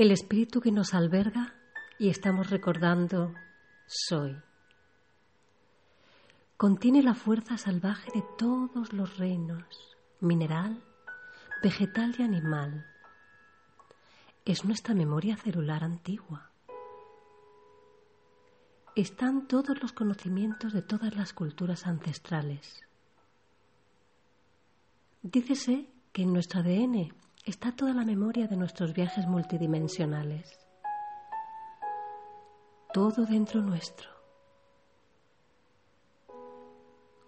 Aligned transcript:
El 0.00 0.12
espíritu 0.12 0.62
que 0.62 0.72
nos 0.72 0.94
alberga 0.94 1.52
y 1.98 2.08
estamos 2.08 2.48
recordando 2.48 3.34
soy. 3.86 4.34
Contiene 6.56 7.02
la 7.02 7.12
fuerza 7.12 7.58
salvaje 7.58 8.10
de 8.14 8.24
todos 8.38 8.94
los 8.94 9.18
reinos, 9.18 9.98
mineral, 10.20 10.82
vegetal 11.62 12.14
y 12.18 12.22
animal. 12.22 12.86
Es 14.46 14.64
nuestra 14.64 14.94
memoria 14.94 15.36
celular 15.36 15.84
antigua. 15.84 16.50
Están 18.96 19.48
todos 19.48 19.82
los 19.82 19.92
conocimientos 19.92 20.72
de 20.72 20.80
todas 20.80 21.14
las 21.14 21.34
culturas 21.34 21.86
ancestrales. 21.86 22.80
Dícese 25.20 25.90
que 26.14 26.22
en 26.22 26.32
nuestro 26.32 26.60
ADN 26.60 27.12
está 27.50 27.72
toda 27.72 27.92
la 27.92 28.04
memoria 28.04 28.46
de 28.46 28.56
nuestros 28.56 28.94
viajes 28.94 29.26
multidimensionales. 29.26 30.56
Todo 32.92 33.26
dentro 33.26 33.60
nuestro. 33.60 34.08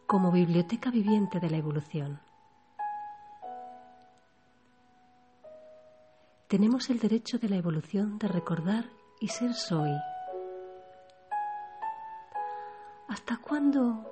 Como 0.07 0.31
biblioteca 0.31 0.91
viviente 0.91 1.41
de 1.41 1.51
la 1.51 1.57
evolución. 1.57 2.21
Tenemos 6.47 6.89
el 6.91 7.01
derecho 7.01 7.39
de 7.39 7.48
la 7.48 7.57
evolución 7.57 8.19
de 8.19 8.29
recordar 8.29 8.84
y 9.20 9.29
ser 9.29 9.55
soy. 9.55 9.91
¿Hasta 13.09 13.39
cuándo 13.39 14.09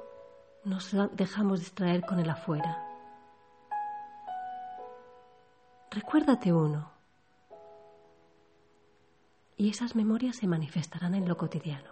nos 0.64 0.91
dejamos 1.12 1.61
distraer 1.61 2.05
con 2.05 2.19
el 2.19 2.31
afuera? 2.31 2.89
Recuérdate 5.92 6.52
uno. 6.52 6.88
Y 9.56 9.70
esas 9.70 9.97
memorias 9.97 10.36
se 10.36 10.47
manifestarán 10.47 11.16
en 11.16 11.28
lo 11.28 11.36
cotidiano. 11.36 11.91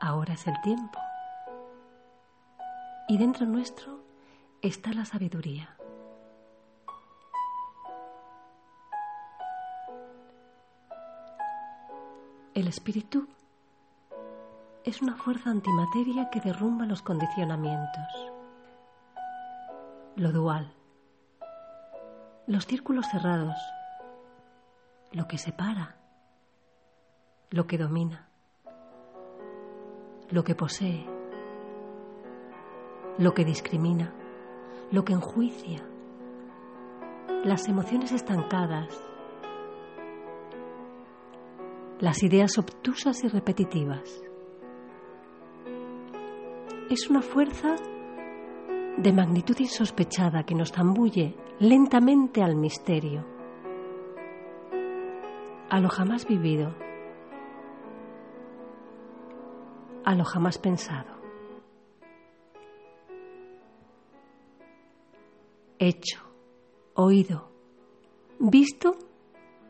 Ahora 0.00 0.34
es 0.34 0.48
el 0.48 0.60
tiempo. 0.62 0.98
Y 3.06 3.18
dentro 3.18 3.46
nuestro 3.46 4.00
está 4.62 4.92
la 4.92 5.04
sabiduría. 5.04 5.76
El 12.52 12.66
espíritu 12.66 13.28
es 14.82 15.00
una 15.02 15.14
fuerza 15.14 15.50
antimateria 15.50 16.30
que 16.30 16.40
derrumba 16.40 16.84
los 16.84 17.00
condicionamientos. 17.00 18.32
Lo 20.16 20.32
dual 20.32 20.81
los 22.46 22.66
círculos 22.66 23.06
cerrados, 23.06 23.56
lo 25.12 25.28
que 25.28 25.38
separa, 25.38 25.96
lo 27.50 27.66
que 27.66 27.78
domina, 27.78 28.28
lo 30.30 30.42
que 30.42 30.54
posee, 30.54 31.06
lo 33.18 33.32
que 33.34 33.44
discrimina, 33.44 34.12
lo 34.90 35.04
que 35.04 35.12
enjuicia, 35.12 35.82
las 37.44 37.68
emociones 37.68 38.12
estancadas, 38.12 38.88
las 42.00 42.22
ideas 42.22 42.58
obtusas 42.58 43.22
y 43.22 43.28
repetitivas. 43.28 44.22
Es 46.90 47.08
una 47.08 47.22
fuerza 47.22 47.76
de 48.98 49.12
magnitud 49.12 49.58
insospechada 49.58 50.44
que 50.44 50.54
nos 50.54 50.72
zambulle 50.72 51.34
lentamente 51.58 52.42
al 52.42 52.56
misterio, 52.56 53.24
a 55.70 55.80
lo 55.80 55.88
jamás 55.88 56.26
vivido, 56.26 56.74
a 60.04 60.14
lo 60.14 60.24
jamás 60.24 60.58
pensado. 60.58 61.20
Hecho, 65.78 66.22
oído, 66.94 67.50
visto 68.38 68.96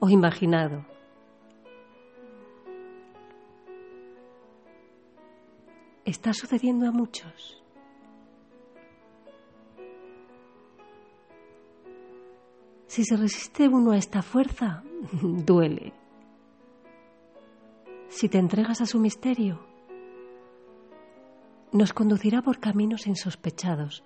o 0.01 0.09
imaginado. 0.11 0.85
Está 6.05 6.35
sucediendo 6.35 6.87
a 6.87 6.91
muchos. 6.91 7.62
Si 12.93 13.05
se 13.05 13.17
resiste 13.17 13.69
uno 13.69 13.93
a 13.93 13.97
esta 13.97 14.21
fuerza, 14.21 14.83
duele. 15.23 15.95
Si 18.11 18.29
te 18.29 18.37
entregas 18.37 18.83
a 18.83 18.87
su 18.87 18.99
misterio, 18.99 19.65
nos 21.73 21.95
conducirá 21.95 22.43
por 22.43 22.59
caminos 22.59 23.07
insospechados, 23.07 24.05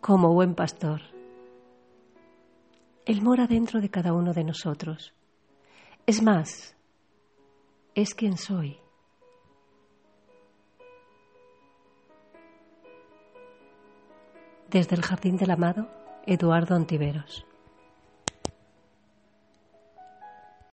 como 0.00 0.34
buen 0.34 0.56
pastor. 0.56 1.00
Él 3.06 3.22
mora 3.22 3.46
dentro 3.46 3.80
de 3.80 3.88
cada 3.88 4.12
uno 4.14 4.32
de 4.32 4.42
nosotros. 4.42 5.14
Es 6.04 6.24
más, 6.24 6.74
es 7.94 8.16
quien 8.16 8.36
soy. 8.36 8.80
Desde 14.68 14.96
el 14.96 15.02
Jardín 15.02 15.36
del 15.36 15.52
Amado, 15.52 15.88
Eduardo 16.26 16.74
Ontiveros. 16.74 17.46